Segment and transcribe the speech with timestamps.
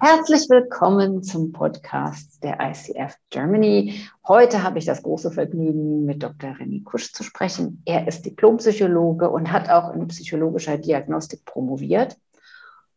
[0.00, 4.00] Herzlich willkommen zum Podcast der ICF Germany.
[4.28, 6.50] Heute habe ich das große Vergnügen, mit Dr.
[6.50, 7.82] René Kusch zu sprechen.
[7.84, 12.16] Er ist Diplompsychologe und hat auch in psychologischer Diagnostik promoviert.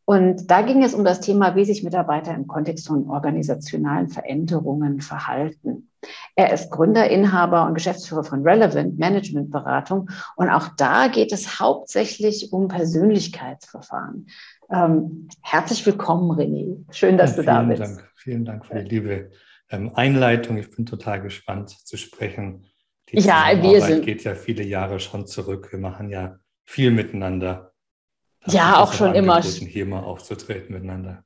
[0.05, 5.01] Und da ging es um das Thema, wie sich Mitarbeiter im Kontext von organisationalen Veränderungen
[5.01, 5.89] verhalten.
[6.35, 10.09] Er ist Gründer, Inhaber und Geschäftsführer von Relevant Management Beratung.
[10.35, 14.27] Und auch da geht es hauptsächlich um Persönlichkeitsverfahren.
[14.71, 16.77] Ähm, herzlich willkommen, René.
[16.91, 17.81] Schön, dass ja, du da bist.
[17.81, 19.31] Dank, vielen Dank für die liebe
[19.69, 20.57] ähm, Einleitung.
[20.57, 22.65] Ich bin total gespannt zu sprechen.
[23.09, 24.05] Die ja, wir sind.
[24.05, 25.69] geht ja viele Jahre schon zurück.
[25.71, 27.73] Wir machen ja viel miteinander.
[28.45, 29.41] Das ja, auch schon immer.
[29.41, 31.23] Hier mal aufzutreten miteinander.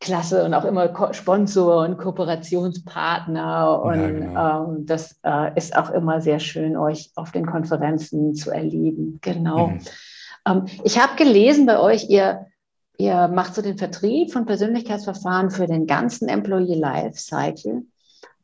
[0.00, 3.82] Klasse und auch immer Sponsor und Kooperationspartner.
[3.82, 4.64] Und ja, genau.
[4.64, 9.18] ähm, das äh, ist auch immer sehr schön, euch auf den Konferenzen zu erleben.
[9.22, 9.68] Genau.
[9.68, 9.80] Mhm.
[10.46, 12.46] Ähm, ich habe gelesen bei euch, ihr
[13.00, 17.84] Ihr macht so den Vertrieb von Persönlichkeitsverfahren für den ganzen Employee Life Cycle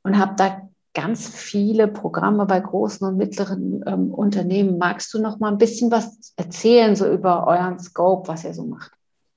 [0.04, 4.78] und habt da ganz viele Programme bei großen und mittleren ähm, Unternehmen.
[4.78, 8.64] Magst du noch mal ein bisschen was erzählen so über euren Scope, was ihr so
[8.64, 8.92] macht?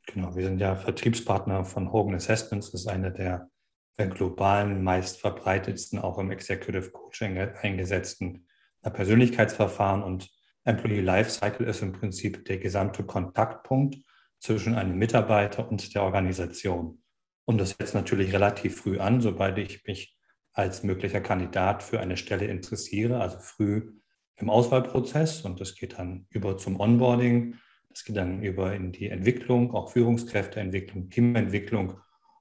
[0.05, 2.71] Genau, wir sind ja Vertriebspartner von Hogan Assessments.
[2.71, 3.49] Das ist eine der,
[3.97, 8.45] der globalen, meist verbreitetsten, auch im Executive Coaching eingesetzten
[8.83, 10.03] Persönlichkeitsverfahren.
[10.03, 10.29] Und
[10.63, 13.97] Employee Life Cycle ist im Prinzip der gesamte Kontaktpunkt
[14.39, 17.02] zwischen einem Mitarbeiter und der Organisation.
[17.45, 20.17] Und das setzt natürlich relativ früh an, sobald ich mich
[20.53, 23.94] als möglicher Kandidat für eine Stelle interessiere, also früh
[24.35, 25.41] im Auswahlprozess.
[25.41, 27.55] Und das geht dann über zum Onboarding,
[27.89, 31.99] das geht dann über in die Entwicklung, auch Führungskräfteentwicklung, Teamentwicklung.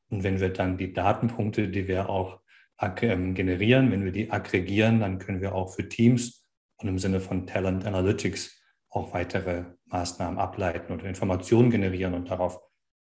[0.09, 2.41] Und wenn wir dann die Datenpunkte, die wir auch
[3.01, 6.47] ähm, generieren, wenn wir die aggregieren, dann können wir auch für Teams
[6.79, 8.61] und im Sinne von Talent Analytics
[8.91, 12.61] auch weitere Maßnahmen ableiten oder Informationen generieren und darauf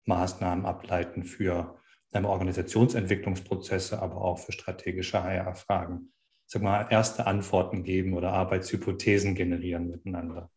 [0.05, 1.79] Maßnahmen ableiten für
[2.13, 6.13] Organisationsentwicklungsprozesse, aber auch für strategische HR-Fragen.
[6.45, 10.49] Sag mal, erste Antworten geben oder Arbeitshypothesen generieren miteinander.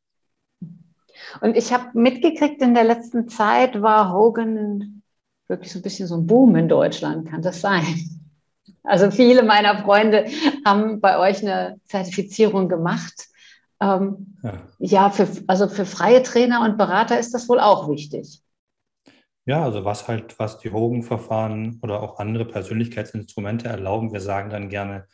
[1.40, 5.02] Und ich habe mitgekriegt, in der letzten Zeit war Hogan
[5.48, 7.28] wirklich so ein bisschen so ein Boom in Deutschland.
[7.28, 7.84] Kann das sein?
[8.84, 10.26] Also viele meiner Freunde
[10.64, 13.28] haben bei euch eine Zertifizierung gemacht.
[13.80, 18.42] Ähm, ja, ja für, also für freie Trainer und Berater ist das wohl auch wichtig.
[19.44, 24.68] Ja, also was halt, was die Hogan-Verfahren oder auch andere Persönlichkeitsinstrumente erlauben, wir sagen dann
[24.68, 25.06] gerne,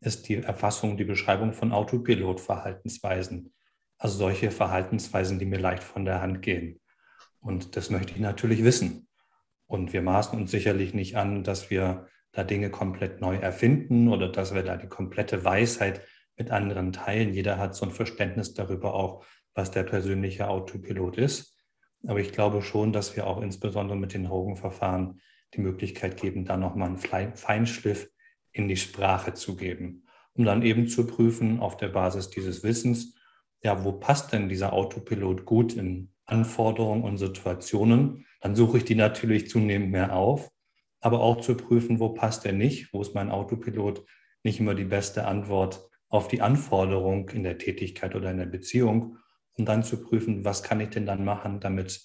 [0.00, 3.52] ist die Erfassung, die Beschreibung von Autopilot-Verhaltensweisen.
[3.98, 6.80] Also solche Verhaltensweisen, die mir leicht von der Hand gehen.
[7.40, 9.08] Und das möchte ich natürlich wissen.
[9.66, 14.28] Und wir maßen uns sicherlich nicht an, dass wir da Dinge komplett neu erfinden oder
[14.28, 16.00] dass wir da die komplette Weisheit
[16.38, 17.34] mit anderen teilen.
[17.34, 21.56] Jeder hat so ein Verständnis darüber auch, was der persönliche Autopilot ist.
[22.06, 25.20] Aber ich glaube schon, dass wir auch insbesondere mit den Hogan-Verfahren
[25.54, 28.08] die Möglichkeit geben, da nochmal einen Feinschliff
[28.52, 30.04] in die Sprache zu geben,
[30.34, 33.14] um dann eben zu prüfen auf der Basis dieses Wissens,
[33.62, 38.26] ja, wo passt denn dieser Autopilot gut in Anforderungen und Situationen?
[38.40, 40.50] Dann suche ich die natürlich zunehmend mehr auf,
[41.00, 44.04] aber auch zu prüfen, wo passt er nicht, wo ist mein Autopilot
[44.44, 49.18] nicht immer die beste Antwort auf die Anforderung in der Tätigkeit oder in der Beziehung,
[49.56, 52.00] um dann zu prüfen, was kann ich denn dann machen, damit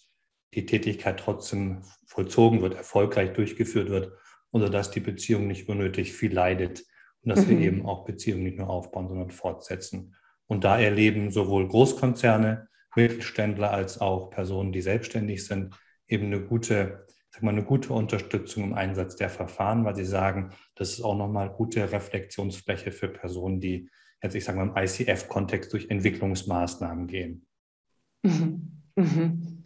[0.53, 4.11] die Tätigkeit trotzdem vollzogen wird, erfolgreich durchgeführt wird
[4.51, 6.83] oder dass die Beziehung nicht unnötig viel leidet
[7.21, 7.49] und dass mhm.
[7.49, 10.15] wir eben auch Beziehungen nicht nur aufbauen, sondern fortsetzen.
[10.45, 15.75] Und da erleben sowohl Großkonzerne, Mittelständler als auch Personen, die selbstständig sind,
[16.07, 20.51] eben eine gute sag mal, eine gute Unterstützung im Einsatz der Verfahren, weil sie sagen,
[20.75, 23.89] das ist auch nochmal gute Reflexionsfläche für Personen, die
[24.21, 27.47] jetzt, ich sage mal, im ICF-Kontext durch Entwicklungsmaßnahmen gehen.
[28.21, 28.83] Mhm.
[28.95, 29.63] Mhm.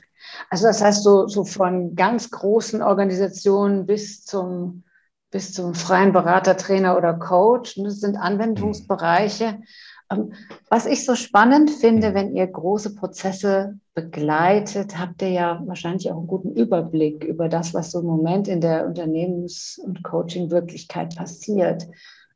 [0.50, 4.86] Also das heißt, so, so von ganz großen Organisationen bis zum,
[5.30, 9.52] bis zum freien Berater, Trainer oder Coach, das sind Anwendungsbereiche.
[9.52, 9.64] Mhm.
[10.10, 10.34] Ähm,
[10.70, 12.14] was ich so spannend finde, mhm.
[12.14, 17.74] wenn ihr große Prozesse begleitet, habt ihr ja wahrscheinlich auch einen guten Überblick über das,
[17.74, 21.88] was so im Moment in der Unternehmens- und Coaching-Wirklichkeit passiert.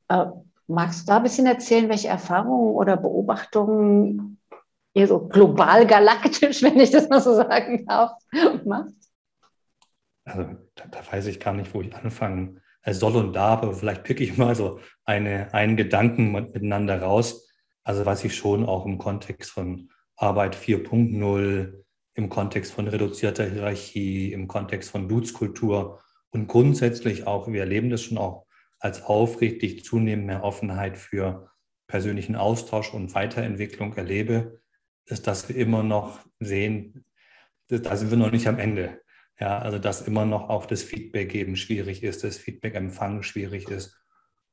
[0.09, 0.25] Äh,
[0.67, 4.37] magst du da ein bisschen erzählen, welche Erfahrungen oder Beobachtungen
[4.93, 8.11] ihr so global galaktisch, wenn ich das mal so sagen darf,
[8.65, 8.93] macht?
[10.25, 10.43] Also
[10.75, 14.23] da, da weiß ich gar nicht, wo ich anfangen soll und darf, aber vielleicht picke
[14.23, 17.47] ich mal so eine, einen Gedanken miteinander raus
[17.83, 21.83] also was ich schon auch im Kontext von Arbeit 4.0,
[22.13, 25.99] im Kontext von reduzierter Hierarchie, im Kontext von Dutzkultur
[26.29, 28.45] und grundsätzlich auch, wir erleben das schon auch
[28.79, 31.51] als aufrichtig zunehmend mehr Offenheit für
[31.87, 34.61] persönlichen Austausch und Weiterentwicklung erlebe,
[35.05, 37.05] ist, dass wir immer noch sehen,
[37.67, 39.01] da sind wir noch nicht am Ende.
[39.39, 43.69] Ja, also dass immer noch auch das Feedback geben schwierig ist, das Feedback empfangen schwierig
[43.69, 44.00] ist.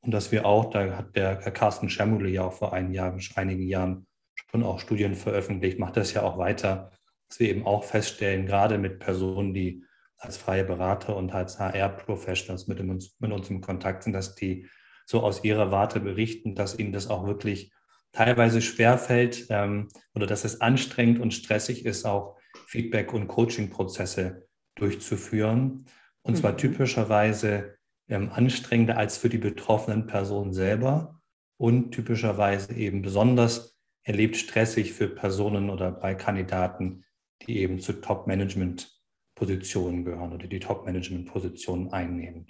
[0.01, 3.67] Und dass wir auch, da hat der Carsten Schermule ja auch vor einigen Jahren, einigen
[3.67, 4.07] Jahren
[4.49, 6.91] schon auch Studien veröffentlicht, macht das ja auch weiter,
[7.27, 9.83] dass wir eben auch feststellen, gerade mit Personen, die
[10.17, 14.67] als freie Berater und als HR-Professionals mit uns, mit uns im Kontakt sind, dass die
[15.05, 17.71] so aus ihrer Warte berichten, dass ihnen das auch wirklich
[18.11, 22.37] teilweise schwerfällt ähm, oder dass es anstrengend und stressig ist, auch
[22.67, 25.85] Feedback- und Coaching-Prozesse durchzuführen.
[26.21, 26.57] Und zwar mhm.
[26.57, 27.78] typischerweise
[28.09, 31.21] ähm, anstrengender als für die betroffenen Personen selber
[31.57, 37.03] und typischerweise eben besonders erlebt stressig für Personen oder bei Kandidaten,
[37.45, 42.47] die eben zu Top-Management-Positionen gehören oder die Top-Management-Positionen einnehmen.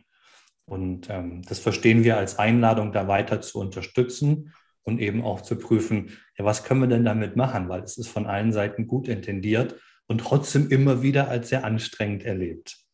[0.65, 4.53] Und ähm, das verstehen wir als Einladung, da weiter zu unterstützen
[4.83, 8.07] und eben auch zu prüfen, ja, was können wir denn damit machen, weil es ist
[8.07, 12.88] von allen Seiten gut intendiert und trotzdem immer wieder als sehr anstrengend erlebt.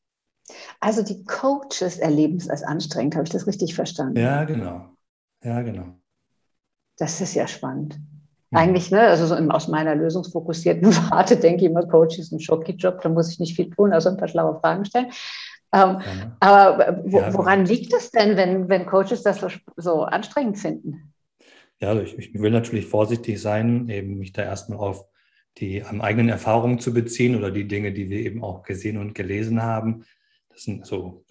[0.80, 4.19] Also die Coaches erleben es als anstrengend, habe ich das richtig verstanden?
[4.19, 4.86] Ja, genau.
[5.44, 5.86] Ja, genau.
[6.97, 8.00] Das ist ja spannend.
[8.51, 8.57] Mhm.
[8.57, 13.01] Eigentlich, ne, also so aus meiner lösungsfokussierten Warte denke ich immer, Coach ist ein Schoki-Job,
[13.01, 15.07] da muss ich nicht viel tun, also ein paar schlaue Fragen stellen.
[15.74, 16.38] Ähm, ja.
[16.39, 21.13] Aber wo, woran liegt das denn, wenn, wenn Coaches das so, so anstrengend finden?
[21.81, 25.06] Ja, also ich, ich, will natürlich vorsichtig sein, eben mich da erstmal auf
[25.57, 29.13] die um, eigenen Erfahrungen zu beziehen oder die Dinge, die wir eben auch gesehen und
[29.13, 30.06] gelesen haben.
[30.56, 31.25] Das sind so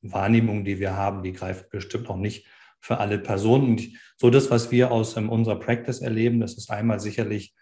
[0.00, 2.46] Wahrnehmungen, die wir haben, die greifen bestimmt auch nicht
[2.80, 3.70] für alle Personen.
[3.70, 7.54] Und so das, was wir aus ähm, unserer Practice erleben, das ist einmal sicherlich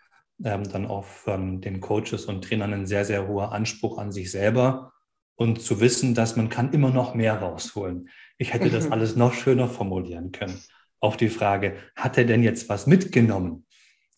[0.44, 4.30] ähm, dann auch von den Coaches und Trainern ein sehr, sehr hoher Anspruch an sich
[4.30, 4.92] selber
[5.34, 8.10] und zu wissen, dass man kann immer noch mehr rausholen.
[8.36, 10.60] Ich hätte das alles noch schöner formulieren können.
[11.00, 13.64] Auf die Frage, hat er denn jetzt was mitgenommen?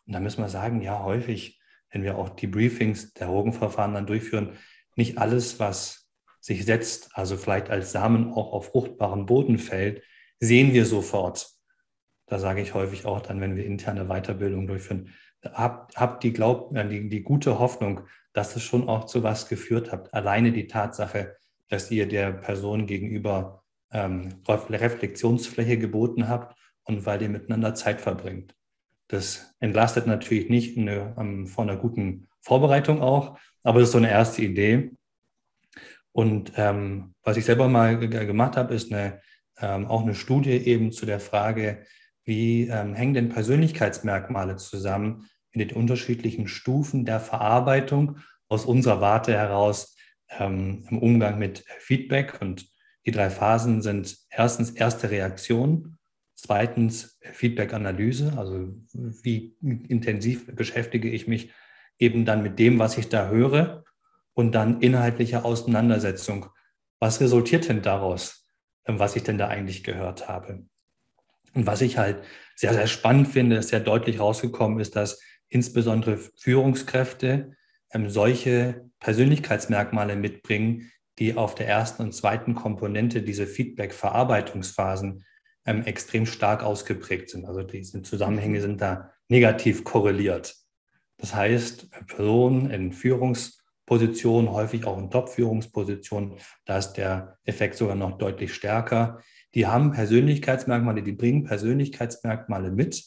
[0.06, 1.60] Und da müssen wir sagen, ja, häufig,
[1.90, 4.56] wenn wir auch die Briefings der Rogenverfahren dann durchführen,
[4.96, 5.99] nicht alles, was
[6.40, 10.02] sich setzt, also vielleicht als Samen auch auf fruchtbaren Boden fällt,
[10.38, 11.50] sehen wir sofort.
[12.26, 15.10] Da sage ich häufig auch dann, wenn wir interne Weiterbildung durchführen,
[15.44, 18.02] habt, habt die, Glaub, äh, die, die gute Hoffnung,
[18.32, 20.14] dass es schon auch zu was geführt habt.
[20.14, 21.36] Alleine die Tatsache,
[21.68, 28.54] dass ihr der Person gegenüber ähm, Reflexionsfläche geboten habt und weil ihr miteinander Zeit verbringt.
[29.08, 33.98] Das entlastet natürlich nicht eine, um, von einer guten Vorbereitung auch, aber das ist so
[33.98, 34.92] eine erste Idee.
[36.12, 39.20] Und ähm, was ich selber mal gemacht habe, ist eine,
[39.60, 41.84] ähm, auch eine Studie eben zu der Frage,
[42.24, 48.18] wie ähm, hängen denn Persönlichkeitsmerkmale zusammen in den unterschiedlichen Stufen der Verarbeitung
[48.48, 49.96] aus unserer Warte heraus
[50.38, 52.40] ähm, im Umgang mit Feedback.
[52.40, 52.68] Und
[53.06, 55.98] die drei Phasen sind erstens erste Reaktion,
[56.34, 61.52] zweitens Feedback-Analyse, also wie intensiv beschäftige ich mich
[61.98, 63.84] eben dann mit dem, was ich da höre
[64.34, 66.46] und dann inhaltliche Auseinandersetzung.
[66.98, 68.46] Was resultiert denn daraus,
[68.86, 70.64] ähm, was ich denn da eigentlich gehört habe?
[71.54, 72.22] Und was ich halt
[72.54, 77.56] sehr, sehr spannend finde, ist sehr deutlich rausgekommen ist, dass insbesondere Führungskräfte
[77.92, 85.24] ähm, solche Persönlichkeitsmerkmale mitbringen, die auf der ersten und zweiten Komponente, diese Feedback-Verarbeitungsphasen,
[85.66, 87.46] ähm, extrem stark ausgeprägt sind.
[87.46, 90.56] Also diese Zusammenhänge sind da negativ korreliert.
[91.18, 93.59] Das heißt, Personen in Führungs-
[93.90, 96.36] Positionen, häufig auch in Top-Führungspositionen.
[96.64, 99.20] Da ist der Effekt sogar noch deutlich stärker.
[99.56, 103.02] Die haben Persönlichkeitsmerkmale, die bringen Persönlichkeitsmerkmale mit,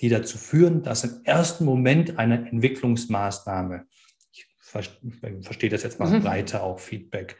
[0.00, 3.86] die dazu führen, dass im ersten Moment eine Entwicklungsmaßnahme,
[4.30, 4.46] ich
[5.40, 6.22] verstehe das jetzt mal mhm.
[6.22, 7.36] breiter auch Feedback,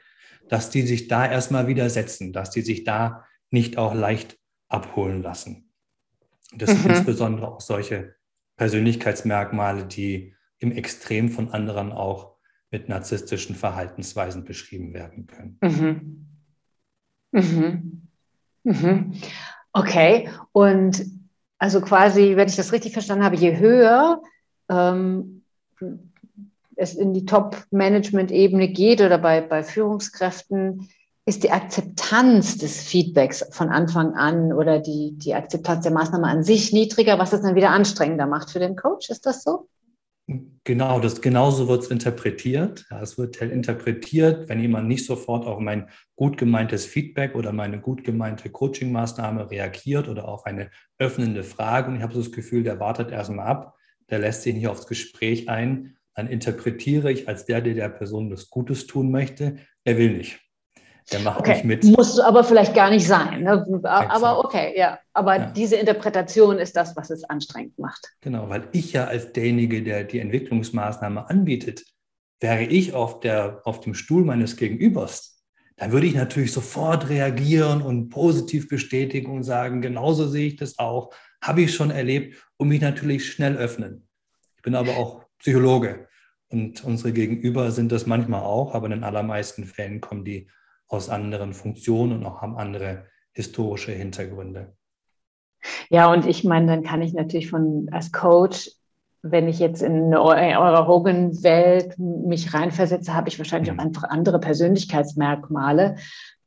[0.49, 5.71] dass die sich da erstmal widersetzen, dass die sich da nicht auch leicht abholen lassen.
[6.57, 6.91] Das sind mhm.
[6.91, 8.17] insbesondere auch solche
[8.57, 12.32] Persönlichkeitsmerkmale, die im Extrem von anderen auch
[12.73, 15.59] mit narzisstischen Verhaltensweisen beschrieben werden können.
[15.61, 16.27] Mhm.
[17.31, 18.09] Mhm.
[18.65, 19.13] Mhm.
[19.73, 21.05] Okay, und
[21.59, 24.21] also quasi, wenn ich das richtig verstanden habe, je höher
[24.69, 25.45] ähm,
[26.75, 30.89] es in die Top-Management-Ebene geht oder bei, bei Führungskräften,
[31.25, 36.43] ist die Akzeptanz des Feedbacks von Anfang an oder die, die Akzeptanz der Maßnahme an
[36.43, 39.11] sich niedriger, was es dann wieder anstrengender macht für den Coach.
[39.11, 39.69] Ist das so?
[40.65, 42.87] Genau, das, genauso wird es interpretiert.
[42.91, 47.81] Ja, es wird interpretiert, wenn jemand nicht sofort auf mein gut gemeintes Feedback oder meine
[47.81, 52.63] gut gemeinte Coaching-Maßnahme reagiert oder auf eine öffnende Frage und ich habe so das Gefühl,
[52.63, 53.75] der wartet erstmal ab,
[54.09, 58.31] der lässt sich nicht aufs Gespräch ein, dann interpretiere ich als der, der der Person
[58.31, 60.42] das Gutes tun möchte, er will nicht.
[61.11, 61.55] Der macht okay.
[61.55, 61.85] nicht mit.
[61.85, 63.43] Muss aber vielleicht gar nicht sein.
[63.43, 63.81] Ne?
[63.85, 64.99] Aber okay, ja.
[65.13, 65.47] Aber ja.
[65.51, 68.13] diese Interpretation ist das, was es anstrengend macht.
[68.21, 71.83] Genau, weil ich ja als derjenige, der die Entwicklungsmaßnahme anbietet,
[72.43, 75.45] Wäre ich auf, der, auf dem Stuhl meines Gegenübers,
[75.77, 80.77] dann würde ich natürlich sofort reagieren und positiv bestätigen und sagen, genauso sehe ich das
[80.81, 84.09] auch, habe ich schon erlebt und mich natürlich schnell öffnen.
[84.57, 86.09] Ich bin aber auch Psychologe
[86.49, 90.51] und unsere Gegenüber sind das manchmal auch, aber in den allermeisten Fällen kommen die
[90.93, 94.75] aus anderen Funktionen und auch haben andere historische Hintergründe.
[95.89, 98.71] Ja, und ich meine, dann kann ich natürlich von als Coach,
[99.23, 103.79] wenn ich jetzt in eurer Hogan-Welt mich reinversetze, habe ich wahrscheinlich mhm.
[103.79, 105.97] auch einfach andere Persönlichkeitsmerkmale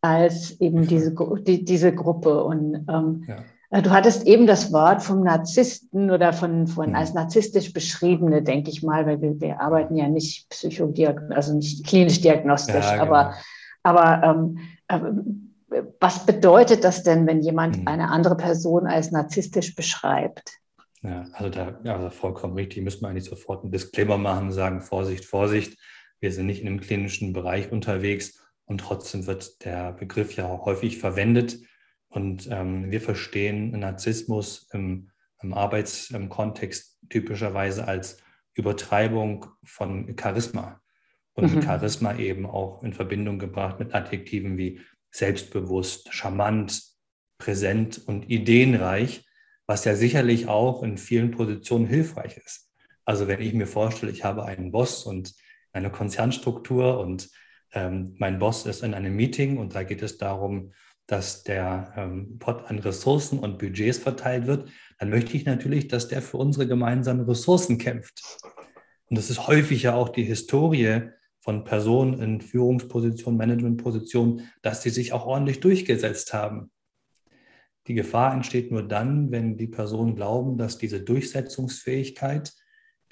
[0.01, 1.15] als eben diese,
[1.47, 2.43] die, diese Gruppe.
[2.43, 3.37] Und ähm, ja.
[3.71, 6.95] Äh, du hattest eben das Wort vom Narzissten oder von, von mhm.
[6.95, 11.85] als narzisstisch beschriebene, denke ich mal, weil wir, wir arbeiten ja nicht psychodiagnostisch, also nicht
[11.85, 13.03] klinisch diagnostisch, ja, genau.
[13.03, 13.33] aber,
[13.85, 15.41] aber ähm, ähm
[15.99, 17.87] was bedeutet das denn, wenn jemand mhm.
[17.87, 20.59] eine andere Person als narzisstisch beschreibt?
[21.01, 24.81] Ja, also da ja, also vollkommen richtig, müssen wir eigentlich sofort einen Disclaimer machen, sagen,
[24.81, 25.77] Vorsicht, Vorsicht,
[26.19, 30.97] wir sind nicht in einem klinischen Bereich unterwegs und trotzdem wird der Begriff ja häufig
[30.97, 31.59] verwendet.
[32.07, 35.11] Und ähm, wir verstehen Narzissmus im,
[35.41, 38.17] im Arbeitskontext typischerweise als
[38.53, 40.81] Übertreibung von Charisma.
[41.35, 41.61] Und mhm.
[41.61, 46.81] Charisma eben auch in Verbindung gebracht mit Adjektiven wie selbstbewusst, charmant,
[47.37, 49.25] präsent und ideenreich,
[49.67, 52.71] was ja sicherlich auch in vielen Positionen hilfreich ist.
[53.03, 55.33] Also wenn ich mir vorstelle, ich habe einen Boss und
[55.73, 57.29] eine Konzernstruktur und
[57.73, 60.73] ähm, mein Boss ist in einem Meeting und da geht es darum,
[61.07, 66.07] dass der ähm, Pot an Ressourcen und Budgets verteilt wird, dann möchte ich natürlich, dass
[66.07, 68.21] der für unsere gemeinsamen Ressourcen kämpft.
[69.07, 71.09] Und das ist häufig ja auch die Historie
[71.45, 76.71] von Personen in Führungspositionen, Managementpositionen, dass sie sich auch ordentlich durchgesetzt haben.
[77.85, 82.51] Die Gefahr entsteht nur dann, wenn die Personen glauben, dass diese Durchsetzungsfähigkeit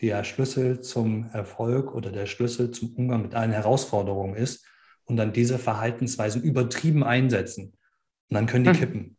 [0.01, 4.65] der Schlüssel zum Erfolg oder der Schlüssel zum Umgang mit allen Herausforderungen ist
[5.05, 7.77] und dann diese Verhaltensweisen übertrieben einsetzen.
[8.29, 8.79] Und dann können die hm.
[8.79, 9.17] kippen.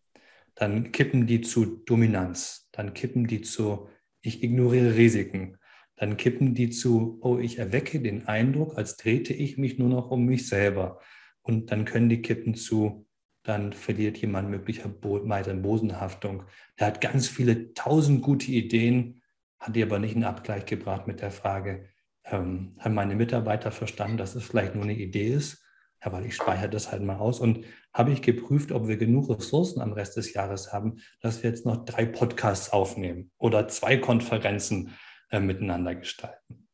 [0.56, 2.68] Dann kippen die zu Dominanz.
[2.72, 3.88] Dann kippen die zu,
[4.22, 5.56] ich ignoriere Risiken
[5.96, 10.10] dann kippen die zu, oh, ich erwecke den Eindruck, als drehte ich mich nur noch
[10.10, 11.00] um mich selber.
[11.42, 13.06] Und dann können die kippen zu,
[13.44, 16.44] dann verliert jemand möglicherweise Bosenhaftung.
[16.80, 19.22] Der hat ganz viele tausend gute Ideen,
[19.58, 21.88] hat die aber nicht in Abgleich gebracht mit der Frage,
[22.24, 25.62] ähm, haben meine Mitarbeiter verstanden, dass es vielleicht nur eine Idee ist?
[26.04, 27.40] Ja, weil ich speichere das halt mal aus.
[27.40, 31.50] Und habe ich geprüft, ob wir genug Ressourcen am Rest des Jahres haben, dass wir
[31.50, 34.92] jetzt noch drei Podcasts aufnehmen oder zwei Konferenzen
[35.34, 36.68] äh, miteinander gestalten.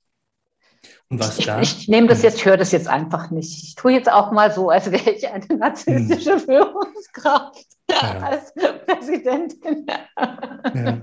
[1.08, 1.48] Und was ich?
[1.48, 3.64] Ich, nehme das jetzt, höre das jetzt einfach nicht.
[3.64, 6.40] Ich tue jetzt auch mal so, als wäre ich eine narzisstische hm.
[6.40, 8.18] Führungskraft ja.
[8.20, 8.54] als
[8.86, 9.86] Präsidentin.
[10.74, 11.02] Ja.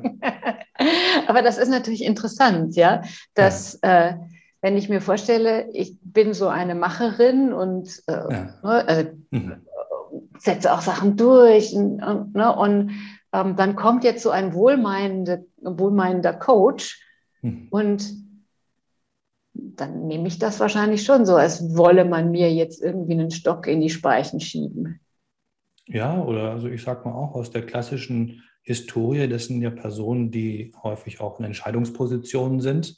[1.28, 3.02] Aber das ist natürlich interessant, ja,
[3.34, 4.10] dass ja.
[4.10, 4.18] Äh,
[4.62, 9.66] wenn ich mir vorstelle, ich bin so eine Macherin und äh, ne, also, mhm.
[10.40, 12.92] setze auch Sachen durch und, und, ne, und
[13.34, 17.07] ähm, dann kommt jetzt so ein wohlmeinende, wohlmeinender Coach
[17.42, 17.68] hm.
[17.70, 18.14] Und
[19.54, 23.68] dann nehme ich das wahrscheinlich schon so, als wolle man mir jetzt irgendwie einen Stock
[23.68, 25.00] in die Speichen schieben.
[25.86, 30.32] Ja, oder also ich sage mal auch aus der klassischen Historie, das sind ja Personen,
[30.32, 32.98] die häufig auch in Entscheidungspositionen sind.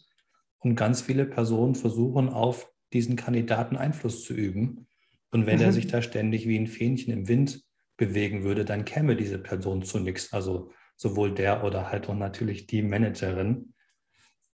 [0.58, 4.88] Und ganz viele Personen versuchen auf diesen Kandidaten Einfluss zu üben.
[5.32, 5.66] Und wenn mhm.
[5.66, 7.64] er sich da ständig wie ein Fähnchen im Wind
[7.98, 10.34] bewegen würde, dann käme diese Person zu nichts.
[10.34, 13.74] Also sowohl der oder halt auch natürlich die Managerin.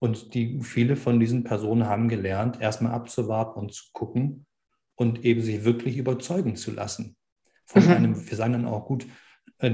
[0.05, 4.45] Und die, viele von diesen Personen haben gelernt, erstmal abzuwarten und zu gucken
[4.93, 7.17] und eben sich wirklich überzeugen zu lassen.
[7.65, 7.89] Von mhm.
[7.89, 9.07] einem, wir sagen dann auch gut,
[9.57, 9.71] äh,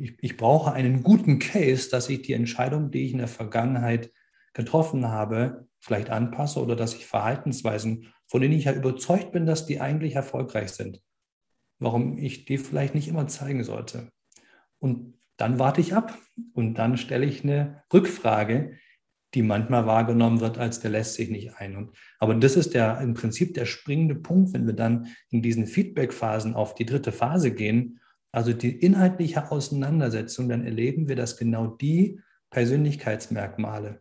[0.00, 4.10] ich, ich brauche einen guten Case, dass ich die Entscheidung, die ich in der Vergangenheit
[4.52, 9.64] getroffen habe, vielleicht anpasse oder dass ich Verhaltensweisen, von denen ich ja überzeugt bin, dass
[9.64, 11.00] die eigentlich erfolgreich sind,
[11.78, 14.08] warum ich die vielleicht nicht immer zeigen sollte.
[14.80, 16.18] Und dann warte ich ab
[16.52, 18.76] und dann stelle ich eine Rückfrage,
[19.34, 21.76] die manchmal wahrgenommen wird, als der lässt sich nicht ein.
[21.76, 25.66] Und, aber das ist der im Prinzip der springende Punkt, wenn wir dann in diesen
[25.66, 28.00] Feedback-Phasen auf die dritte Phase gehen,
[28.32, 32.20] also die inhaltliche Auseinandersetzung, dann erleben wir, dass genau die
[32.50, 34.00] Persönlichkeitsmerkmale,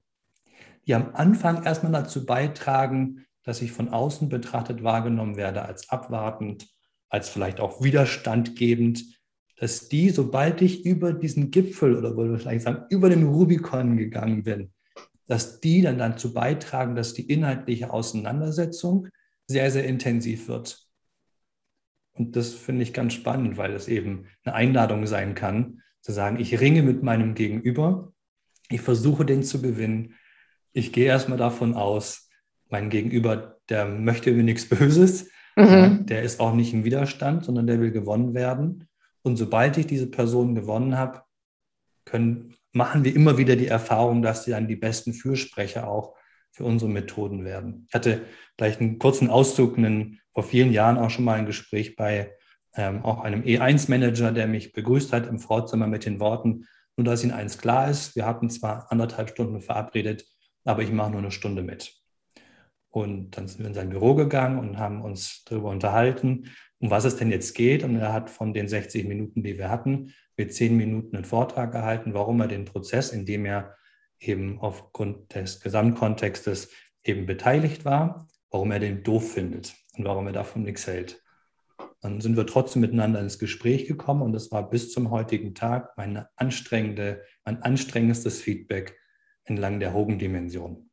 [0.86, 6.67] die am Anfang erstmal dazu beitragen, dass ich von außen betrachtet wahrgenommen werde als abwartend,
[7.10, 9.03] als vielleicht auch widerstandgebend,
[9.57, 13.98] dass die, sobald ich über diesen Gipfel oder wollen wir vielleicht sagen, über den Rubikon
[13.98, 14.72] gegangen bin,
[15.27, 19.07] dass die dann dazu beitragen, dass die inhaltliche Auseinandersetzung
[19.48, 20.86] sehr, sehr intensiv wird.
[22.13, 26.39] Und das finde ich ganz spannend, weil das eben eine Einladung sein kann, zu sagen,
[26.39, 28.12] ich ringe mit meinem Gegenüber,
[28.69, 30.15] ich versuche den zu gewinnen,
[30.74, 32.29] ich gehe erstmal davon aus,
[32.69, 36.05] mein Gegenüber der möchte mir nichts Böses, mhm.
[36.05, 38.88] der ist auch nicht im Widerstand, sondern der will gewonnen werden.
[39.22, 41.24] Und sobald ich diese Person gewonnen habe,
[42.05, 46.15] können, machen wir immer wieder die Erfahrung, dass sie dann die besten Fürsprecher auch
[46.51, 47.86] für unsere Methoden werden.
[47.89, 48.22] Ich hatte
[48.55, 52.36] gleich einen kurzen Auszug, einen, vor vielen Jahren auch schon mal ein Gespräch bei
[52.75, 56.65] ähm, auch einem E1-Manager, der mich begrüßt hat im Vorzimmer mit den Worten,
[56.96, 60.25] nur dass Ihnen eins klar ist, wir hatten zwar anderthalb Stunden verabredet,
[60.63, 61.96] aber ich mache nur eine Stunde mit.
[62.89, 67.05] Und dann sind wir in sein Büro gegangen und haben uns darüber unterhalten, um was
[67.05, 67.84] es denn jetzt geht.
[67.84, 71.72] Und er hat von den 60 Minuten, die wir hatten, mit zehn Minuten einen Vortrag
[71.72, 73.75] gehalten, warum er den Prozess, in dem er
[74.20, 76.70] eben aufgrund des Gesamtkontextes
[77.03, 81.24] eben beteiligt war, warum er den doof findet und warum er davon nichts hält.
[82.01, 85.98] Dann sind wir trotzdem miteinander ins Gespräch gekommen und das war bis zum heutigen Tag
[85.98, 88.98] meine anstrengende, mein anstrengendstes Feedback
[89.44, 90.89] entlang der Hogan-Dimension.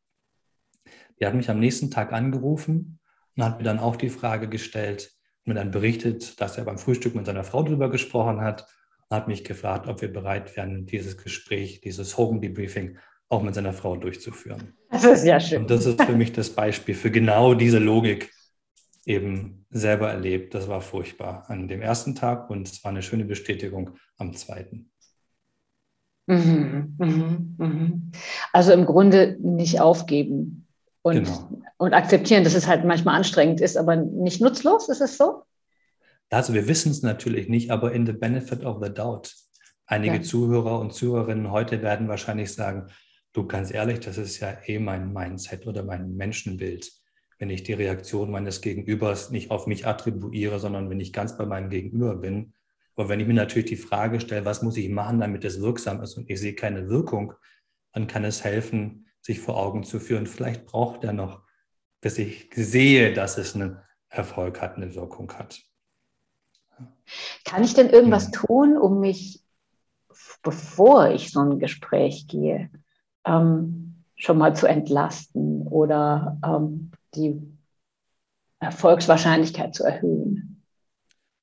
[1.20, 2.98] Die hat mich am nächsten Tag angerufen
[3.36, 5.12] und hat mir dann auch die Frage gestellt,
[5.44, 8.68] mir dann berichtet, dass er beim Frühstück mit seiner Frau darüber gesprochen hat und
[9.10, 13.96] hat mich gefragt, ob wir bereit wären, dieses Gespräch, dieses Hogan-Debriefing auch mit seiner Frau
[13.96, 14.74] durchzuführen.
[14.90, 15.62] Das ist ja schön.
[15.62, 18.32] Und das ist für mich das Beispiel für genau diese Logik
[19.06, 20.54] eben selber erlebt.
[20.54, 24.90] Das war furchtbar an dem ersten Tag und es war eine schöne Bestätigung am zweiten.
[26.26, 28.12] Mhm, mhm, mhm.
[28.52, 30.66] Also im Grunde nicht aufgeben
[31.02, 31.50] und, genau.
[31.76, 35.42] und akzeptieren, dass es halt manchmal anstrengend ist, aber nicht nutzlos, ist es so?
[36.30, 39.34] Also wir wissen es natürlich nicht, aber in the benefit of the doubt.
[39.86, 40.22] Einige ja.
[40.22, 42.86] Zuhörer und Zuhörerinnen heute werden wahrscheinlich sagen,
[43.32, 46.90] du ganz ehrlich, das ist ja eh mein Mindset oder mein Menschenbild.
[47.38, 51.44] Wenn ich die Reaktion meines Gegenübers nicht auf mich attribuiere, sondern wenn ich ganz bei
[51.44, 52.54] meinem Gegenüber bin.
[52.96, 56.00] Aber wenn ich mir natürlich die Frage stelle, was muss ich machen, damit es wirksam
[56.02, 57.34] ist und ich sehe keine Wirkung,
[57.92, 60.26] dann kann es helfen, sich vor Augen zu führen.
[60.26, 61.42] Vielleicht braucht er noch,
[62.00, 65.60] bis ich sehe, dass es einen Erfolg hat, eine Wirkung hat.
[67.44, 69.42] Kann ich denn irgendwas tun, um mich,
[70.42, 72.70] bevor ich so ein Gespräch gehe,
[73.26, 77.40] ähm, schon mal zu entlasten oder ähm, die
[78.60, 80.62] Erfolgswahrscheinlichkeit zu erhöhen?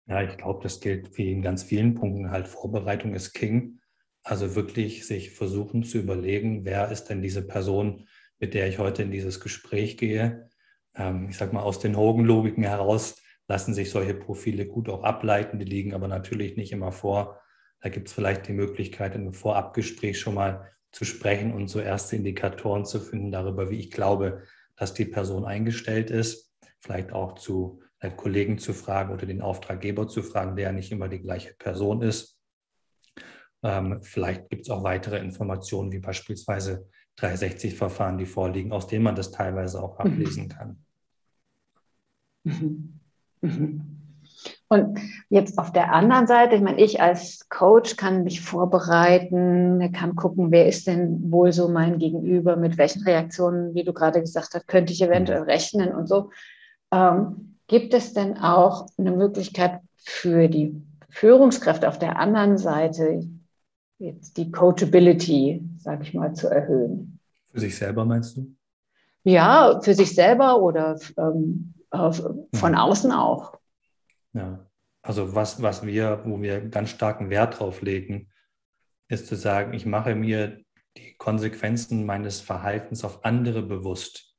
[0.07, 2.47] Ja, ich glaube, das gilt wie in ganz vielen Punkten halt.
[2.47, 3.79] Vorbereitung ist King.
[4.23, 8.07] Also wirklich sich versuchen zu überlegen, wer ist denn diese Person,
[8.39, 10.49] mit der ich heute in dieses Gespräch gehe.
[10.95, 15.59] Ähm, ich sage mal, aus den Hogan-Logiken heraus lassen sich solche Profile gut auch ableiten.
[15.59, 17.41] Die liegen aber natürlich nicht immer vor.
[17.81, 21.81] Da gibt es vielleicht die Möglichkeit, in einem Vorabgespräch schon mal zu sprechen und so
[21.81, 24.43] erste Indikatoren zu finden darüber, wie ich glaube,
[24.77, 26.53] dass die Person eingestellt ist.
[26.79, 30.93] Vielleicht auch zu einem Kollegen zu fragen oder den Auftraggeber zu fragen, der ja nicht
[30.93, 32.39] immer die gleiche Person ist.
[33.63, 36.87] Ähm, vielleicht gibt es auch weitere Informationen, wie beispielsweise
[37.19, 40.05] 360-Verfahren, die vorliegen, aus denen man das teilweise auch mhm.
[40.05, 40.85] ablesen kann.
[42.45, 43.00] Mhm.
[43.41, 43.91] Mhm.
[44.69, 44.99] Und
[45.29, 50.49] jetzt auf der anderen Seite, ich meine, ich als Coach kann mich vorbereiten, kann gucken,
[50.51, 54.67] wer ist denn wohl so mein Gegenüber, mit welchen Reaktionen, wie du gerade gesagt hast,
[54.67, 56.29] könnte ich eventuell rechnen und so.
[56.91, 63.27] Ähm, gibt es denn auch eine Möglichkeit für die Führungskräfte auf der anderen Seite,
[63.99, 67.19] jetzt die Coachability, sage ich mal, zu erhöhen?
[67.51, 68.55] Für sich selber meinst du?
[69.23, 73.59] Ja, für sich selber oder ähm, von außen auch.
[74.33, 74.65] Ja,
[75.01, 78.29] also was, was wir, wo wir ganz starken Wert drauf legen,
[79.07, 80.63] ist zu sagen, ich mache mir
[80.97, 84.35] die Konsequenzen meines Verhaltens auf andere bewusst.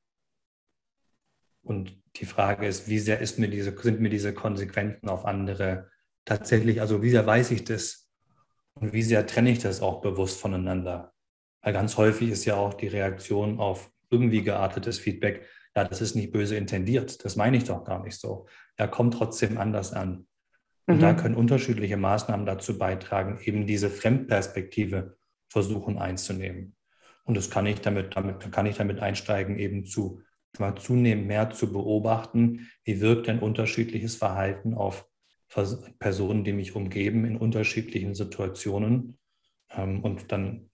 [1.62, 5.90] Und die Frage ist, wie sehr ist mir diese, sind mir diese Konsequenzen auf andere
[6.24, 8.10] tatsächlich, also wie sehr weiß ich das
[8.74, 11.12] und wie sehr trenne ich das auch bewusst voneinander?
[11.62, 16.14] Weil ganz häufig ist ja auch die Reaktion auf irgendwie geartetes Feedback, ja, das ist
[16.14, 18.46] nicht böse intendiert, das meine ich doch gar nicht so.
[18.76, 20.26] Er kommt trotzdem anders an.
[20.86, 21.00] Und mhm.
[21.00, 25.16] da können unterschiedliche Maßnahmen dazu beitragen, eben diese Fremdperspektive
[25.48, 26.74] versuchen einzunehmen.
[27.24, 30.22] Und das kann ich damit, damit kann ich damit einsteigen, eben zu
[30.58, 35.08] mal zunehmend mehr zu beobachten, wie wirkt ein unterschiedliches Verhalten auf
[35.98, 39.18] Personen, die mich umgeben, in unterschiedlichen Situationen.
[39.70, 40.70] Ähm, und dann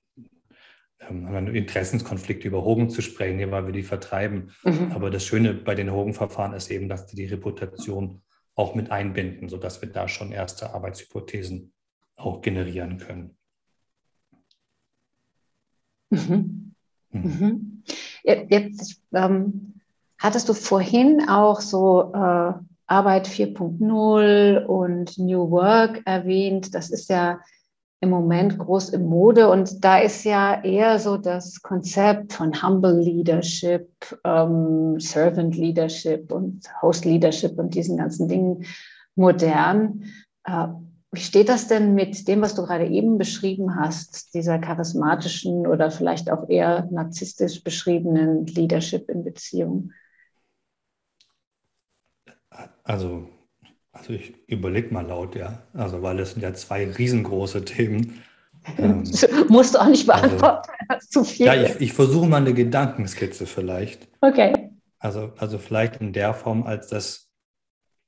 [1.00, 4.52] ähm, Interessenskonflikte über Hogen zu sprechen, weil wir die vertreiben.
[4.64, 4.92] Mhm.
[4.92, 8.22] Aber das Schöne bei den Hogen-Verfahren ist eben, dass die die Reputation
[8.54, 11.72] auch mit einbinden, sodass wir da schon erste Arbeitshypothesen
[12.16, 13.36] auch generieren können.
[16.10, 16.74] Mhm.
[17.10, 17.22] Mhm.
[17.22, 17.82] mhm.
[18.24, 19.80] Jetzt ähm,
[20.18, 22.52] hattest du vorhin auch so äh,
[22.86, 26.74] Arbeit 4.0 und New Work erwähnt.
[26.74, 27.40] Das ist ja
[28.00, 33.00] im Moment groß im Mode und da ist ja eher so das Konzept von Humble
[33.00, 33.88] Leadership,
[34.24, 38.64] ähm, Servant Leadership und Host Leadership und diesen ganzen Dingen
[39.16, 40.04] modern.
[40.44, 40.68] Äh,
[41.10, 45.90] wie steht das denn mit dem, was du gerade eben beschrieben hast, dieser charismatischen oder
[45.90, 49.90] vielleicht auch eher narzisstisch beschriebenen Leadership in Beziehung?
[52.84, 53.28] Also
[53.98, 55.62] also ich überlege mal laut, ja.
[55.74, 58.22] Also weil es sind ja zwei riesengroße Themen.
[58.76, 59.04] Ähm,
[59.48, 61.46] Musst du auch nicht also beantworten, also, zu viel.
[61.46, 64.08] Ja, ich, ich versuche mal eine Gedankenskizze vielleicht.
[64.20, 64.70] Okay.
[64.98, 67.30] Also, also vielleicht in der Form, als das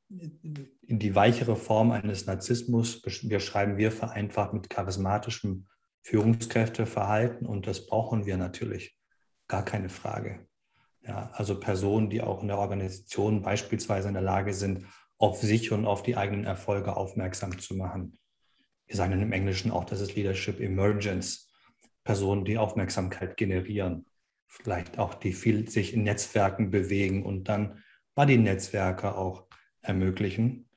[0.08, 5.68] in die weichere Form eines Narzissmus beschreiben wir vereinfacht mit charismatischem
[6.02, 8.96] Führungskräfteverhalten und das brauchen wir natürlich.
[9.46, 10.46] Gar keine Frage.
[11.06, 14.86] Ja, also Personen, die auch in der Organisation beispielsweise in der Lage sind,
[15.20, 18.18] auf sich und auf die eigenen Erfolge aufmerksam zu machen.
[18.86, 21.46] Wir sagen dann im Englischen auch, das ist Leadership Emergence.
[22.02, 24.06] Personen, die Aufmerksamkeit generieren,
[24.48, 29.46] vielleicht auch die viel sich in Netzwerken bewegen und dann Buddy-Netzwerke auch
[29.82, 30.68] ermöglichen.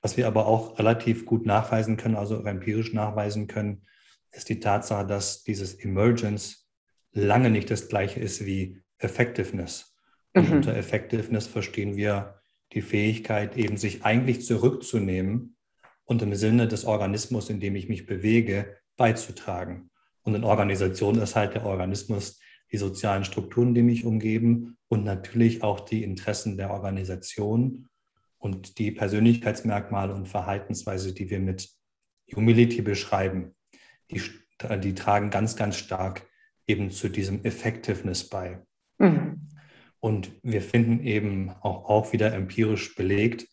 [0.00, 3.86] Was wir aber auch relativ gut nachweisen können, also empirisch nachweisen können,
[4.32, 6.68] ist die Tatsache, dass dieses Emergence
[7.12, 9.96] lange nicht das gleiche ist wie Effectiveness.
[10.34, 10.56] Und mhm.
[10.56, 12.41] unter Effectiveness verstehen wir
[12.72, 15.56] die Fähigkeit, eben sich eigentlich zurückzunehmen
[16.04, 19.90] und im Sinne des Organismus, in dem ich mich bewege, beizutragen.
[20.22, 25.62] Und in Organisation ist halt der Organismus die sozialen Strukturen, die mich umgeben und natürlich
[25.62, 27.88] auch die Interessen der Organisation
[28.38, 31.70] und die Persönlichkeitsmerkmale und Verhaltensweise, die wir mit
[32.34, 33.54] Humility beschreiben,
[34.10, 34.22] die,
[34.82, 36.28] die tragen ganz, ganz stark
[36.66, 38.62] eben zu diesem Effectiveness bei.
[40.02, 43.46] Und wir finden eben auch, auch wieder empirisch belegt,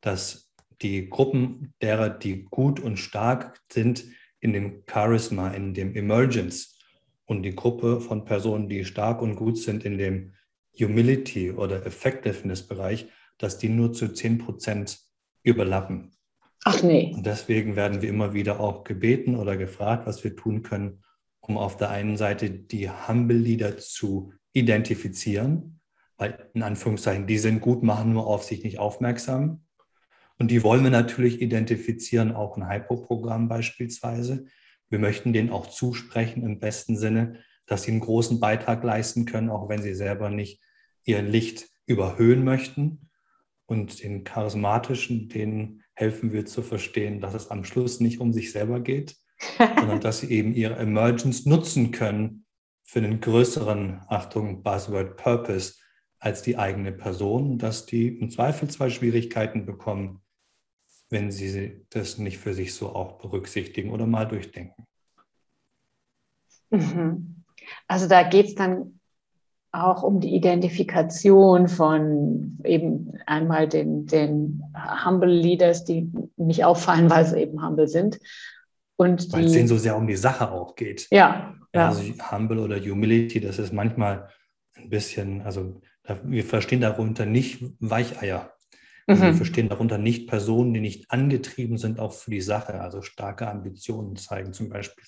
[0.00, 4.04] dass die Gruppen derer, die gut und stark sind
[4.38, 6.78] in dem Charisma, in dem Emergence
[7.24, 10.34] und die Gruppe von Personen, die stark und gut sind in dem
[10.78, 15.00] Humility oder Effectiveness-Bereich, dass die nur zu 10 Prozent
[15.42, 16.12] überlappen.
[16.64, 17.14] Ach nee.
[17.16, 21.02] Und deswegen werden wir immer wieder auch gebeten oder gefragt, was wir tun können,
[21.40, 25.75] um auf der einen Seite die Humble Leader zu identifizieren
[26.18, 29.62] weil in Anführungszeichen, die sind gut, machen nur auf sich nicht aufmerksam.
[30.38, 34.46] Und die wollen wir natürlich identifizieren, auch ein Hypo-Programm beispielsweise.
[34.88, 39.50] Wir möchten denen auch zusprechen im besten Sinne, dass sie einen großen Beitrag leisten können,
[39.50, 40.60] auch wenn sie selber nicht
[41.04, 43.10] ihr Licht überhöhen möchten.
[43.66, 48.52] Und den charismatischen, denen helfen wir zu verstehen, dass es am Schluss nicht um sich
[48.52, 49.16] selber geht,
[49.58, 52.44] sondern dass sie eben ihre Emergence nutzen können
[52.84, 55.74] für einen größeren, Achtung, Buzzword Purpose,
[56.18, 60.22] als die eigene Person, dass die im Zweifelsfall Schwierigkeiten bekommen,
[61.10, 64.84] wenn sie das nicht für sich so auch berücksichtigen oder mal durchdenken.
[66.70, 67.44] Mhm.
[67.86, 69.00] Also da geht es dann
[69.72, 74.62] auch um die Identifikation von eben einmal den, den
[75.04, 78.18] Humble Leaders, die nicht auffallen, weil sie eben humble sind.
[78.96, 81.06] Und weil es denen so sehr um die Sache auch geht.
[81.10, 81.54] Ja.
[81.74, 81.88] ja.
[81.88, 84.30] Also Humble oder Humility, das ist manchmal
[84.76, 85.80] ein bisschen, also
[86.24, 88.52] wir verstehen darunter nicht Weicheier.
[89.06, 89.26] Also mhm.
[89.28, 93.48] Wir verstehen darunter nicht Personen, die nicht angetrieben sind, auch für die Sache, also starke
[93.48, 95.04] Ambitionen zeigen zum Beispiel.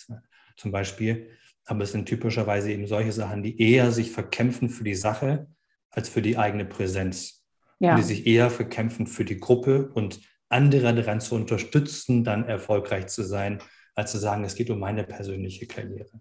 [0.57, 1.31] Zum Beispiel.
[1.65, 5.49] Aber es sind typischerweise eben solche Sachen, die eher sich verkämpfen für die Sache
[5.91, 7.45] als für die eigene Präsenz.
[7.81, 7.97] Ja.
[7.97, 13.23] Die sich eher verkämpfen für die Gruppe und andere daran zu unterstützen, dann erfolgreich zu
[13.23, 13.59] sein,
[13.95, 16.21] als zu sagen, es geht um meine persönliche Karriere.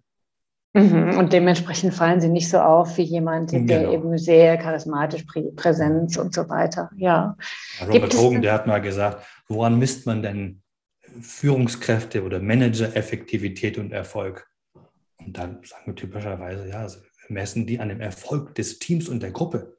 [0.74, 1.16] Mhm.
[1.16, 3.92] Und dementsprechend fallen sie nicht so auf wie jemand, der genau.
[3.92, 5.24] eben sehr charismatisch
[5.56, 6.90] präsent und so weiter.
[6.96, 7.36] Ja.
[7.86, 10.62] Robert Hogan, der hat mal gesagt, woran misst man denn
[11.20, 14.46] Führungskräfte oder Manager-Effektivität und Erfolg?
[15.18, 19.08] Und dann sagen wir typischerweise, ja, also wir messen die an dem Erfolg des Teams
[19.08, 19.78] und der Gruppe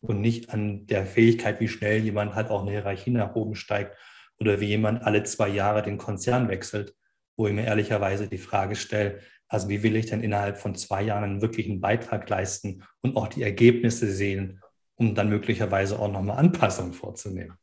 [0.00, 3.96] und nicht an der Fähigkeit, wie schnell jemand halt auch eine Hierarchie nach oben steigt
[4.38, 6.94] oder wie jemand alle zwei Jahre den Konzern wechselt,
[7.36, 9.20] wo ich mir ehrlicherweise die Frage stelle,
[9.54, 13.28] also wie will ich denn innerhalb von zwei Jahren einen wirklichen Beitrag leisten und auch
[13.28, 14.60] die Ergebnisse sehen,
[14.96, 17.56] um dann möglicherweise auch nochmal Anpassungen vorzunehmen.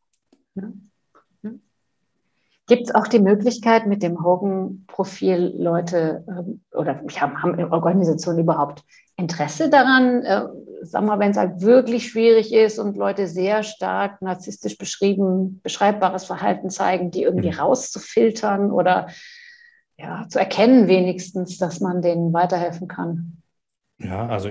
[2.68, 8.84] Gibt es auch die Möglichkeit, mit dem Hogan-Profil Leute ähm, oder ja, haben Organisationen überhaupt
[9.18, 10.46] Interesse daran, äh,
[10.84, 16.24] sag mal, wenn es halt wirklich schwierig ist und Leute sehr stark narzisstisch beschrieben, beschreibbares
[16.24, 17.60] Verhalten zeigen, die irgendwie mhm.
[17.60, 19.08] rauszufiltern oder
[20.02, 23.38] ja, zu erkennen wenigstens, dass man denen weiterhelfen kann.
[24.00, 24.50] Ja, also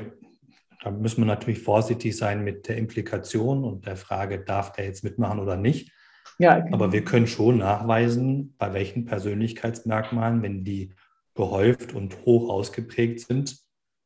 [0.82, 5.04] da müssen wir natürlich vorsichtig sein mit der Implikation und der Frage, darf der jetzt
[5.04, 5.92] mitmachen oder nicht.
[6.38, 6.74] Ja, genau.
[6.76, 10.94] Aber wir können schon nachweisen, bei welchen Persönlichkeitsmerkmalen, wenn die
[11.34, 13.58] gehäuft und hoch ausgeprägt sind,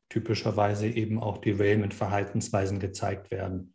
[0.09, 3.75] typischerweise eben auch Derailment-Verhaltensweisen gezeigt werden.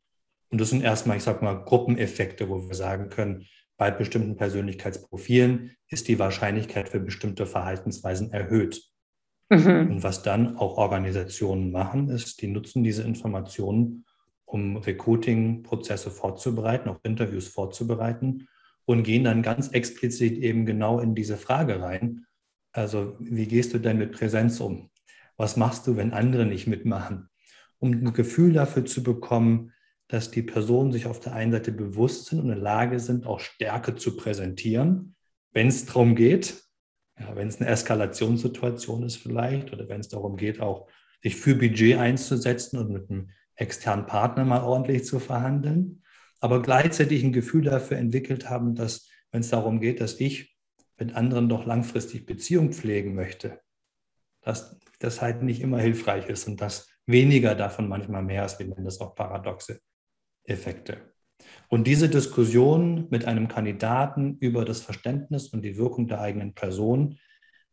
[0.50, 3.46] Und das sind erstmal, ich sage mal, Gruppeneffekte, wo wir sagen können,
[3.80, 8.84] bei bestimmten Persönlichkeitsprofilen ist die Wahrscheinlichkeit für bestimmte Verhaltensweisen erhöht.
[9.50, 9.90] Mhm.
[9.90, 14.06] Und was dann auch Organisationen machen, ist, die nutzen diese Informationen,
[14.44, 18.50] um Recruiting-Prozesse vorzubereiten, auch Interviews vorzubereiten
[18.84, 22.26] und gehen dann ganz explizit eben genau in diese Frage rein.
[22.74, 24.90] Also wie gehst du denn mit Präsenz um?
[25.38, 27.30] Was machst du, wenn andere nicht mitmachen?
[27.80, 29.72] Um ein Gefühl dafür zu bekommen,
[30.10, 33.26] dass die Personen sich auf der einen Seite bewusst sind und in der Lage sind,
[33.26, 35.16] auch Stärke zu präsentieren,
[35.52, 36.64] wenn es darum geht,
[37.20, 40.88] ja, wenn es eine Eskalationssituation ist vielleicht oder wenn es darum geht, auch
[41.22, 46.02] sich für Budget einzusetzen und mit einem externen Partner mal ordentlich zu verhandeln,
[46.40, 50.58] aber gleichzeitig ein Gefühl dafür entwickelt haben, dass wenn es darum geht, dass ich
[50.98, 53.60] mit anderen doch langfristig Beziehung pflegen möchte,
[54.42, 58.68] dass das halt nicht immer hilfreich ist und dass weniger davon manchmal mehr ist, wir
[58.68, 59.82] nennen das auch paradoxe
[60.50, 60.98] Effekte.
[61.68, 67.20] Und diese Diskussion mit einem Kandidaten über das Verständnis und die Wirkung der eigenen Person,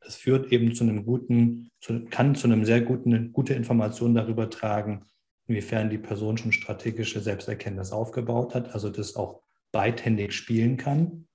[0.00, 4.50] das führt eben zu einem guten, zu, kann zu einem sehr guten, gute Information darüber
[4.50, 5.04] tragen,
[5.46, 11.26] inwiefern die Person schon strategische Selbsterkenntnis aufgebaut hat, also das auch beidhändig spielen kann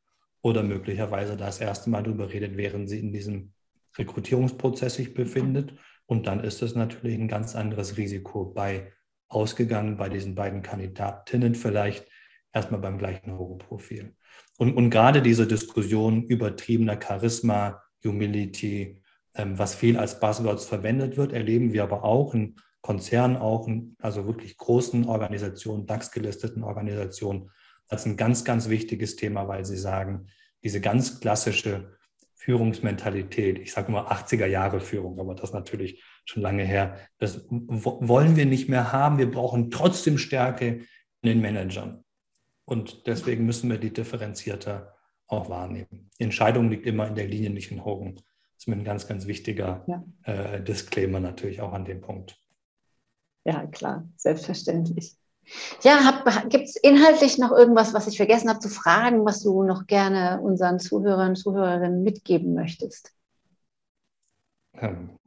[0.41, 3.53] oder möglicherweise das erste Mal darüber redet, während sie in diesem
[3.97, 5.73] Rekrutierungsprozess sich befindet.
[6.05, 8.91] Und dann ist es natürlich ein ganz anderes Risiko bei
[9.31, 12.07] ausgegangen, bei diesen beiden Kandidatinnen vielleicht
[12.53, 14.15] erstmal beim gleichen Horrorprofil.
[14.57, 19.01] Und, und gerade diese Diskussion übertriebener Charisma, Humility,
[19.35, 24.25] ähm, was viel als Buzzwords verwendet wird, erleben wir aber auch in Konzernen auch, also
[24.25, 27.51] wirklich großen Organisationen, DAX-gelisteten Organisationen,
[27.87, 30.27] als ein ganz, ganz wichtiges Thema, weil sie sagen,
[30.63, 31.97] diese ganz klassische
[32.35, 38.35] Führungsmentalität, ich sage immer 80er Jahre Führung, aber das natürlich schon lange her, das wollen
[38.37, 39.17] wir nicht mehr haben.
[39.17, 40.85] Wir brauchen trotzdem Stärke
[41.21, 42.03] in den Managern.
[42.65, 44.95] Und deswegen müssen wir die differenzierter
[45.27, 46.09] auch wahrnehmen.
[46.17, 48.15] Die Entscheidung liegt immer in der Linie, nicht in Hogen.
[48.15, 48.23] Das
[48.59, 50.03] ist mir ein ganz, ganz wichtiger ja.
[50.23, 52.37] äh, Disclaimer natürlich auch an dem Punkt.
[53.43, 55.17] Ja, klar, selbstverständlich.
[55.81, 59.85] Ja, gibt es inhaltlich noch irgendwas, was ich vergessen habe zu fragen, was du noch
[59.87, 63.11] gerne unseren Zuhörern und Zuhörerinnen mitgeben möchtest?
[64.75, 65.17] Ähm,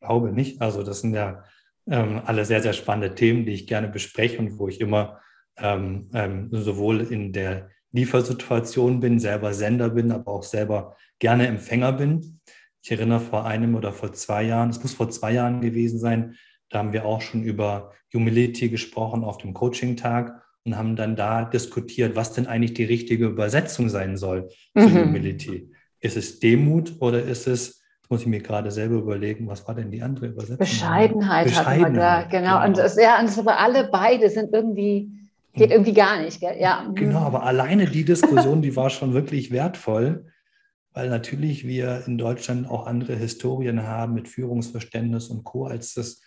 [0.00, 0.60] glaube nicht.
[0.60, 1.44] Also das sind ja
[1.86, 5.20] ähm, alle sehr, sehr spannende Themen, die ich gerne bespreche und wo ich immer
[5.56, 11.92] ähm, ähm, sowohl in der Liefersituation bin, selber Sender bin, aber auch selber gerne Empfänger
[11.92, 12.40] bin.
[12.82, 16.36] Ich erinnere vor einem oder vor zwei Jahren, es muss vor zwei Jahren gewesen sein,
[16.70, 21.44] da haben wir auch schon über Humility gesprochen auf dem Coaching-Tag und haben dann da
[21.44, 25.06] diskutiert, was denn eigentlich die richtige Übersetzung sein soll für mhm.
[25.06, 25.72] Humility.
[26.00, 27.77] Ist es Demut oder ist es,
[28.08, 30.58] muss ich mir gerade selber überlegen, was war denn die andere Übersetzung?
[30.58, 32.54] Bescheidenheit, Bescheidenheit da, genau.
[32.54, 32.66] genau.
[32.66, 35.10] Und das, ja, und das aber alle beide sind irgendwie,
[35.54, 36.40] geht irgendwie gar nicht.
[36.40, 36.56] Gell?
[36.58, 36.86] Ja.
[36.88, 36.94] Mhm.
[36.94, 40.26] Genau, aber alleine die Diskussion, die war schon wirklich wertvoll,
[40.92, 46.22] weil natürlich wir in Deutschland auch andere Historien haben mit Führungsverständnis und Co., als das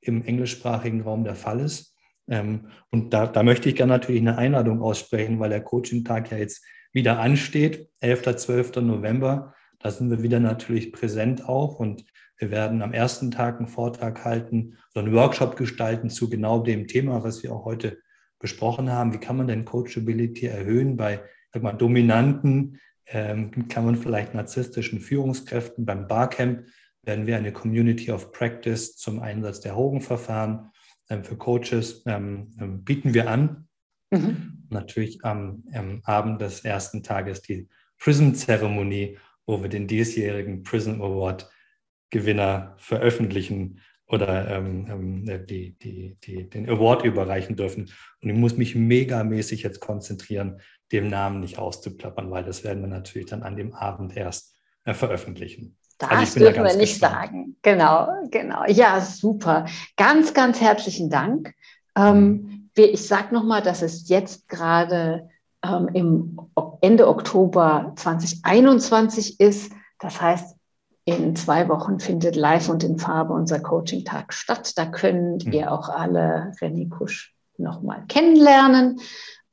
[0.00, 1.94] im englischsprachigen Raum der Fall ist.
[2.28, 6.38] Ähm, und da, da möchte ich gerne natürlich eine Einladung aussprechen, weil der Coaching-Tag ja
[6.38, 8.36] jetzt wieder ansteht, 11.
[8.36, 8.76] 12.
[8.76, 9.54] November.
[9.78, 12.04] Da sind wir wieder natürlich präsent auch und
[12.38, 16.86] wir werden am ersten Tag einen Vortrag halten, so einen Workshop gestalten zu genau dem
[16.86, 17.98] Thema, was wir auch heute
[18.38, 19.12] besprochen haben.
[19.12, 25.00] Wie kann man denn Coachability erhöhen bei sag mal, dominanten, ähm, kann man vielleicht narzisstischen
[25.00, 26.66] Führungskräften beim Barcamp
[27.02, 30.70] werden wir eine Community of Practice zum Einsatz der Hogan-Verfahren
[31.08, 33.68] ähm, für Coaches ähm, ähm, bieten wir an.
[34.10, 34.66] Mhm.
[34.70, 42.74] Natürlich am, am, Abend des ersten Tages die Prism-Zeremonie, wo wir den diesjährigen Prism Award-Gewinner
[42.78, 47.90] veröffentlichen oder ähm, ähm, die, die, die, den Award überreichen dürfen.
[48.22, 50.60] Und ich muss mich megamäßig jetzt konzentrieren,
[50.92, 54.94] dem Namen nicht auszuplappern, weil das werden wir natürlich dann an dem Abend erst äh,
[54.94, 55.76] veröffentlichen.
[55.98, 57.14] Das also dürfen da wir nicht gespannt.
[57.14, 57.56] sagen.
[57.62, 58.64] Genau, genau.
[58.68, 59.66] Ja, super.
[59.96, 61.54] Ganz, ganz herzlichen Dank.
[61.96, 65.30] Ähm, ich sage nochmal, dass es jetzt gerade
[65.66, 66.38] ähm, im
[66.80, 69.72] Ende Oktober 2021 ist.
[69.98, 70.56] Das heißt,
[71.04, 74.72] in zwei Wochen findet live und in Farbe unser Coaching-Tag statt.
[74.76, 75.52] Da könnt mhm.
[75.52, 79.00] ihr auch alle René Kusch nochmal kennenlernen.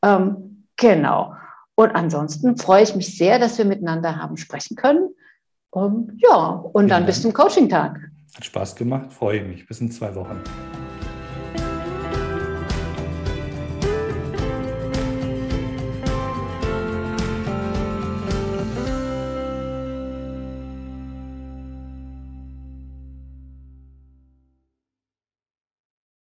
[0.01, 1.35] Ähm, genau.
[1.75, 5.09] Und ansonsten freue ich mich sehr, dass wir miteinander haben sprechen können.
[5.71, 7.07] Um, ja, und dann ja.
[7.07, 7.99] bis zum Coaching-Tag.
[8.35, 9.65] Hat Spaß gemacht, freue mich.
[9.67, 10.39] Bis in zwei Wochen.